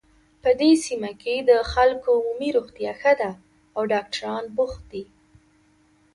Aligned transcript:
په 0.43 0.49
دې 0.59 0.71
سیمه 0.85 1.11
کې 1.21 1.35
د 1.49 1.51
خلکو 1.73 2.09
عمومي 2.19 2.49
روغتیا 2.57 2.91
ښه 3.01 3.13
ده 3.19 3.31
او 3.75 3.81
ډاکټران 3.93 4.43
بوخت 4.55 4.83
دي 4.91 5.03